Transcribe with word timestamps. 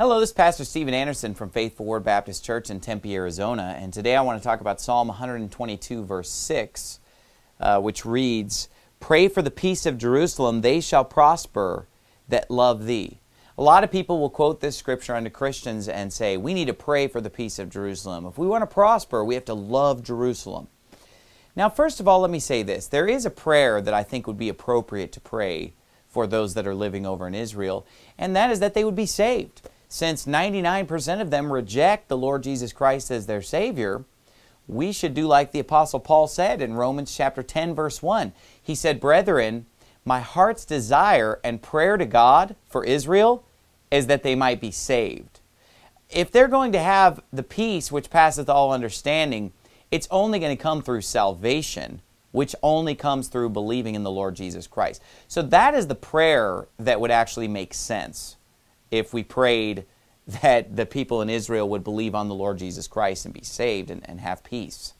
Hello, 0.00 0.18
this 0.18 0.30
is 0.30 0.34
Pastor 0.34 0.64
Steven 0.64 0.94
Anderson 0.94 1.34
from 1.34 1.50
Faithful 1.50 1.84
Word 1.84 2.04
Baptist 2.04 2.42
Church 2.42 2.70
in 2.70 2.80
Tempe, 2.80 3.14
Arizona, 3.14 3.76
and 3.78 3.92
today 3.92 4.16
I 4.16 4.22
want 4.22 4.40
to 4.40 4.42
talk 4.42 4.62
about 4.62 4.80
Psalm 4.80 5.08
122, 5.08 6.06
verse 6.06 6.30
6, 6.30 7.00
uh, 7.60 7.78
which 7.80 8.06
reads, 8.06 8.70
Pray 8.98 9.28
for 9.28 9.42
the 9.42 9.50
peace 9.50 9.84
of 9.84 9.98
Jerusalem, 9.98 10.62
they 10.62 10.80
shall 10.80 11.04
prosper 11.04 11.86
that 12.30 12.50
love 12.50 12.86
thee. 12.86 13.18
A 13.58 13.62
lot 13.62 13.84
of 13.84 13.92
people 13.92 14.18
will 14.18 14.30
quote 14.30 14.62
this 14.62 14.74
scripture 14.74 15.14
unto 15.14 15.28
Christians 15.28 15.86
and 15.86 16.10
say, 16.10 16.38
We 16.38 16.54
need 16.54 16.68
to 16.68 16.72
pray 16.72 17.06
for 17.06 17.20
the 17.20 17.28
peace 17.28 17.58
of 17.58 17.68
Jerusalem. 17.68 18.24
If 18.24 18.38
we 18.38 18.46
want 18.46 18.62
to 18.62 18.74
prosper, 18.74 19.22
we 19.22 19.34
have 19.34 19.44
to 19.44 19.54
love 19.54 20.02
Jerusalem. 20.02 20.68
Now, 21.54 21.68
first 21.68 22.00
of 22.00 22.08
all, 22.08 22.20
let 22.20 22.30
me 22.30 22.40
say 22.40 22.62
this. 22.62 22.86
There 22.86 23.06
is 23.06 23.26
a 23.26 23.30
prayer 23.30 23.82
that 23.82 23.92
I 23.92 24.02
think 24.02 24.26
would 24.26 24.38
be 24.38 24.48
appropriate 24.48 25.12
to 25.12 25.20
pray 25.20 25.74
for 26.08 26.26
those 26.26 26.54
that 26.54 26.66
are 26.66 26.74
living 26.74 27.04
over 27.04 27.26
in 27.26 27.34
Israel, 27.34 27.86
and 28.16 28.34
that 28.34 28.50
is 28.50 28.60
that 28.60 28.72
they 28.72 28.82
would 28.82 28.96
be 28.96 29.04
saved 29.04 29.60
since 29.92 30.24
99% 30.24 31.20
of 31.20 31.32
them 31.32 31.52
reject 31.52 32.08
the 32.08 32.16
Lord 32.16 32.44
Jesus 32.44 32.72
Christ 32.72 33.10
as 33.10 33.26
their 33.26 33.42
Savior, 33.42 34.04
we 34.68 34.92
should 34.92 35.14
do 35.14 35.26
like 35.26 35.50
the 35.50 35.58
Apostle 35.58 35.98
Paul 35.98 36.28
said 36.28 36.62
in 36.62 36.74
Romans 36.74 37.14
chapter 37.14 37.42
10, 37.42 37.74
verse 37.74 38.00
1. 38.00 38.32
He 38.62 38.76
said, 38.76 39.00
Brethren, 39.00 39.66
my 40.04 40.20
heart's 40.20 40.64
desire 40.64 41.40
and 41.42 41.60
prayer 41.60 41.96
to 41.96 42.06
God 42.06 42.54
for 42.68 42.84
Israel 42.84 43.44
is 43.90 44.06
that 44.06 44.22
they 44.22 44.36
might 44.36 44.60
be 44.60 44.70
saved. 44.70 45.40
If 46.08 46.30
they're 46.30 46.46
going 46.46 46.70
to 46.70 46.78
have 46.78 47.20
the 47.32 47.42
peace 47.42 47.90
which 47.90 48.10
passeth 48.10 48.48
all 48.48 48.72
understanding, 48.72 49.52
it's 49.90 50.06
only 50.12 50.38
going 50.38 50.56
to 50.56 50.62
come 50.62 50.82
through 50.82 51.00
salvation, 51.00 52.00
which 52.30 52.54
only 52.62 52.94
comes 52.94 53.26
through 53.26 53.50
believing 53.50 53.96
in 53.96 54.04
the 54.04 54.10
Lord 54.10 54.36
Jesus 54.36 54.68
Christ. 54.68 55.02
So 55.26 55.42
that 55.42 55.74
is 55.74 55.88
the 55.88 55.96
prayer 55.96 56.68
that 56.78 57.00
would 57.00 57.10
actually 57.10 57.48
make 57.48 57.74
sense 57.74 58.36
if 58.90 59.12
we 59.12 59.22
prayed 59.22 59.84
that 60.42 60.76
the 60.76 60.86
people 60.86 61.22
in 61.22 61.30
Israel 61.30 61.68
would 61.68 61.84
believe 61.84 62.14
on 62.14 62.28
the 62.28 62.34
Lord 62.34 62.58
Jesus 62.58 62.86
Christ 62.86 63.24
and 63.24 63.34
be 63.34 63.42
saved 63.42 63.90
and, 63.90 64.08
and 64.08 64.20
have 64.20 64.44
peace. 64.44 64.94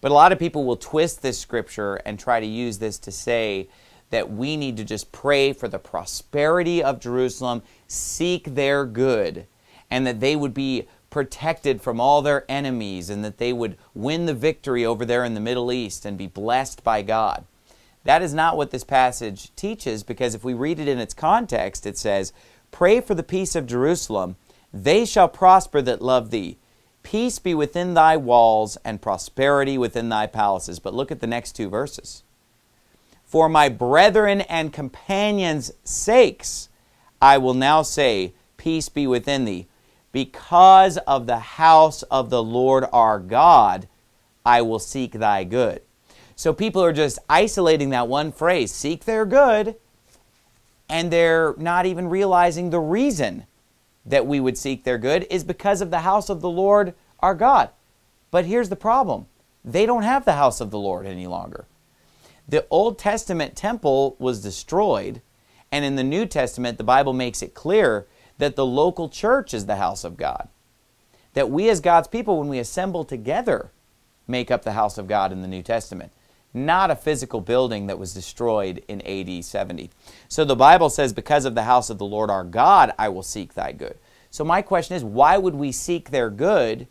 But 0.00 0.10
a 0.10 0.14
lot 0.14 0.32
of 0.32 0.38
people 0.38 0.64
will 0.64 0.76
twist 0.76 1.22
this 1.22 1.38
scripture 1.38 1.96
and 2.06 2.18
try 2.18 2.40
to 2.40 2.46
use 2.46 2.78
this 2.78 2.98
to 3.00 3.12
say 3.12 3.68
that 4.10 4.32
we 4.32 4.56
need 4.56 4.76
to 4.76 4.84
just 4.84 5.12
pray 5.12 5.52
for 5.52 5.68
the 5.68 5.78
prosperity 5.78 6.82
of 6.82 7.00
Jerusalem, 7.00 7.62
seek 7.86 8.54
their 8.54 8.84
good, 8.84 9.46
and 9.90 10.06
that 10.06 10.20
they 10.20 10.36
would 10.36 10.54
be 10.54 10.88
protected 11.10 11.82
from 11.82 12.00
all 12.00 12.22
their 12.22 12.44
enemies, 12.48 13.10
and 13.10 13.24
that 13.24 13.38
they 13.38 13.52
would 13.52 13.76
win 13.94 14.26
the 14.26 14.34
victory 14.34 14.84
over 14.86 15.04
there 15.04 15.24
in 15.24 15.34
the 15.34 15.40
Middle 15.40 15.72
East 15.72 16.04
and 16.04 16.16
be 16.16 16.26
blessed 16.26 16.82
by 16.82 17.02
God. 17.02 17.44
That 18.04 18.22
is 18.22 18.32
not 18.32 18.56
what 18.56 18.70
this 18.70 18.84
passage 18.84 19.54
teaches 19.56 20.02
because 20.02 20.34
if 20.34 20.42
we 20.44 20.54
read 20.54 20.80
it 20.80 20.88
in 20.88 20.98
its 20.98 21.14
context, 21.14 21.86
it 21.86 21.98
says, 21.98 22.32
Pray 22.70 23.00
for 23.00 23.14
the 23.14 23.22
peace 23.22 23.54
of 23.54 23.66
Jerusalem. 23.66 24.36
They 24.72 25.04
shall 25.04 25.28
prosper 25.28 25.82
that 25.82 26.00
love 26.00 26.30
thee. 26.30 26.56
Peace 27.02 27.38
be 27.38 27.54
within 27.54 27.94
thy 27.94 28.16
walls 28.16 28.76
and 28.84 29.02
prosperity 29.02 29.76
within 29.76 30.08
thy 30.08 30.26
palaces. 30.26 30.78
But 30.78 30.94
look 30.94 31.10
at 31.10 31.20
the 31.20 31.26
next 31.26 31.52
two 31.52 31.68
verses. 31.68 32.22
For 33.24 33.48
my 33.48 33.68
brethren 33.68 34.42
and 34.42 34.72
companions' 34.72 35.72
sakes, 35.84 36.68
I 37.20 37.38
will 37.38 37.54
now 37.54 37.82
say, 37.82 38.32
Peace 38.56 38.88
be 38.88 39.06
within 39.06 39.44
thee. 39.44 39.66
Because 40.12 40.96
of 40.98 41.26
the 41.26 41.38
house 41.38 42.02
of 42.04 42.30
the 42.30 42.42
Lord 42.42 42.84
our 42.92 43.18
God, 43.18 43.88
I 44.44 44.62
will 44.62 44.78
seek 44.78 45.12
thy 45.12 45.44
good. 45.44 45.82
So 46.40 46.54
people 46.54 46.82
are 46.82 46.94
just 46.94 47.18
isolating 47.28 47.90
that 47.90 48.08
one 48.08 48.32
phrase, 48.32 48.72
seek 48.72 49.04
their 49.04 49.26
good, 49.26 49.76
and 50.88 51.10
they're 51.10 51.54
not 51.58 51.84
even 51.84 52.08
realizing 52.08 52.70
the 52.70 52.80
reason 52.80 53.44
that 54.06 54.26
we 54.26 54.40
would 54.40 54.56
seek 54.56 54.82
their 54.82 54.96
good 54.96 55.26
is 55.28 55.44
because 55.44 55.82
of 55.82 55.90
the 55.90 55.98
house 55.98 56.30
of 56.30 56.40
the 56.40 56.48
Lord 56.48 56.94
our 57.18 57.34
God. 57.34 57.68
But 58.30 58.46
here's 58.46 58.70
the 58.70 58.74
problem 58.74 59.26
they 59.62 59.84
don't 59.84 60.04
have 60.04 60.24
the 60.24 60.32
house 60.32 60.62
of 60.62 60.70
the 60.70 60.78
Lord 60.78 61.04
any 61.04 61.26
longer. 61.26 61.66
The 62.48 62.66
Old 62.70 62.98
Testament 62.98 63.54
temple 63.54 64.16
was 64.18 64.42
destroyed, 64.42 65.20
and 65.70 65.84
in 65.84 65.96
the 65.96 66.02
New 66.02 66.24
Testament, 66.24 66.78
the 66.78 66.84
Bible 66.84 67.12
makes 67.12 67.42
it 67.42 67.52
clear 67.52 68.06
that 68.38 68.56
the 68.56 68.64
local 68.64 69.10
church 69.10 69.52
is 69.52 69.66
the 69.66 69.76
house 69.76 70.04
of 70.04 70.16
God. 70.16 70.48
That 71.34 71.50
we, 71.50 71.68
as 71.68 71.80
God's 71.80 72.08
people, 72.08 72.38
when 72.38 72.48
we 72.48 72.58
assemble 72.58 73.04
together, 73.04 73.72
make 74.26 74.50
up 74.50 74.62
the 74.62 74.72
house 74.72 74.96
of 74.96 75.06
God 75.06 75.32
in 75.32 75.42
the 75.42 75.46
New 75.46 75.62
Testament 75.62 76.12
not 76.52 76.90
a 76.90 76.96
physical 76.96 77.40
building 77.40 77.86
that 77.86 77.98
was 77.98 78.14
destroyed 78.14 78.82
in 78.88 79.00
AD 79.02 79.44
70. 79.44 79.90
So 80.28 80.44
the 80.44 80.56
Bible 80.56 80.90
says, 80.90 81.12
Because 81.12 81.44
of 81.44 81.54
the 81.54 81.62
house 81.62 81.90
of 81.90 81.98
the 81.98 82.04
Lord 82.04 82.30
our 82.30 82.44
God, 82.44 82.92
I 82.98 83.08
will 83.08 83.22
seek 83.22 83.54
thy 83.54 83.72
good. 83.72 83.98
So 84.30 84.44
my 84.44 84.62
question 84.62 84.96
is, 84.96 85.04
why 85.04 85.36
would 85.38 85.54
we 85.54 85.72
seek 85.72 86.10
their 86.10 86.30
good 86.30 86.86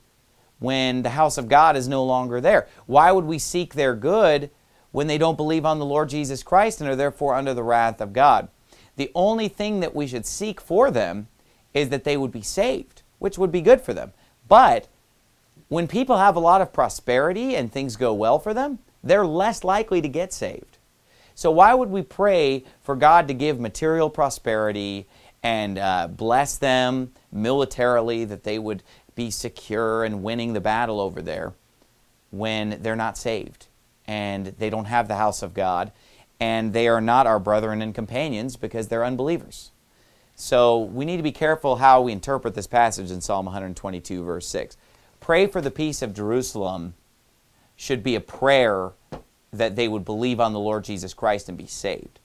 when 0.60 1.04
the 1.04 1.12
house 1.12 1.38
of 1.38 1.48
God 1.48 1.78
is 1.78 1.88
no 1.88 2.04
longer 2.04 2.42
there? 2.42 2.68
Why 2.86 3.12
would 3.12 3.26
we 3.26 3.40
seek 3.40 3.74
their 3.74 3.96
good 3.96 4.50
when 4.92 5.08
they 5.08 5.18
don't 5.18 5.38
believe 5.38 5.66
on 5.66 5.80
the 5.80 5.86
Lord 5.86 6.10
Jesus 6.10 6.44
Christ 6.44 6.82
and 6.82 6.90
are 6.90 6.96
therefore 6.96 7.36
under 7.36 7.54
the 7.54 7.64
wrath 7.64 8.02
of 8.02 8.14
God? 8.14 8.50
The 8.98 9.12
only 9.16 9.48
thing 9.48 9.80
that 9.80 9.96
we 9.96 10.08
should 10.08 10.26
seek 10.26 10.60
for 10.60 10.92
them 10.92 11.28
is 11.74 11.90
that 11.90 12.04
they 12.04 12.18
would 12.18 12.32
be 12.32 12.42
saved, 12.42 13.04
which 13.20 13.38
would 13.38 13.52
be 13.52 13.62
good 13.62 13.80
for 13.80 13.94
them. 13.94 14.12
But 14.50 14.88
when 15.70 15.88
people 15.88 16.18
have 16.18 16.36
a 16.36 16.42
lot 16.42 16.62
of 16.62 16.74
prosperity 16.74 17.56
and 17.56 17.72
things 17.72 17.96
go 17.96 18.14
well 18.14 18.40
for 18.40 18.54
them, 18.54 18.80
they're 19.04 19.26
less 19.26 19.64
likely 19.64 20.02
to 20.02 20.08
get 20.08 20.34
saved. 20.34 20.78
So, 21.36 21.52
why 21.52 21.74
would 21.74 21.90
we 21.90 22.02
pray 22.02 22.66
for 22.82 22.96
God 22.96 23.28
to 23.30 23.34
give 23.34 23.60
material 23.60 24.10
prosperity 24.10 25.08
and 25.42 25.78
uh, 25.78 26.08
bless 26.08 26.58
them 26.58 27.14
militarily, 27.32 28.26
that 28.26 28.44
they 28.44 28.60
would 28.60 28.84
be 29.16 29.32
secure 29.32 30.04
and 30.04 30.22
winning 30.24 30.54
the 30.54 30.60
battle 30.60 31.00
over 31.00 31.22
there 31.22 31.54
when 32.32 32.78
they're 32.82 32.96
not 32.96 33.18
saved 33.18 33.68
and 34.06 34.48
they 34.48 34.70
don't 34.70 34.86
have 34.86 35.08
the 35.08 35.16
house 35.16 35.42
of 35.42 35.54
God 35.54 35.92
and 36.42 36.74
they 36.74 36.88
are 36.88 37.02
not 37.02 37.28
our 37.28 37.40
brethren 37.40 37.82
and 37.82 37.96
companions 37.96 38.56
because 38.58 38.90
they're 38.90 39.06
unbelievers? 39.06 39.72
So, 40.36 40.80
we 40.80 41.06
need 41.06 41.18
to 41.18 41.24
be 41.24 41.32
careful 41.32 41.78
how 41.78 42.02
we 42.02 42.12
interpret 42.12 42.54
this 42.54 42.68
passage 42.68 43.12
in 43.12 43.22
Psalm 43.22 43.46
122, 43.46 44.24
verse 44.24 44.48
6. 44.48 44.76
Pray 45.22 45.48
for 45.48 45.62
the 45.62 45.72
peace 45.72 46.02
of 46.02 46.14
Jerusalem 46.14 46.96
should 47.80 48.04
be 48.04 48.14
a 48.14 48.20
prayer 48.20 48.92
that 49.54 49.78
they 49.78 49.88
would 49.88 50.04
believe 50.04 50.42
on 50.42 50.52
the 50.52 50.60
Lord 50.60 50.84
Jesus 50.84 51.14
Christ 51.14 51.48
and 51.48 51.58
be 51.58 51.66
saved, 51.66 52.20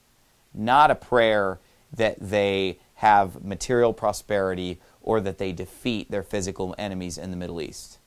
not 0.52 0.90
a 0.90 0.96
prayer 0.96 1.60
that 1.92 2.16
they 2.18 2.80
have 2.94 3.44
material 3.44 3.92
prosperity 3.92 4.80
or 5.00 5.20
that 5.20 5.38
they 5.38 5.52
defeat 5.52 6.10
their 6.10 6.24
physical 6.24 6.74
enemies 6.76 7.16
in 7.16 7.30
the 7.30 7.36
Middle 7.36 7.62
East. 7.62 7.98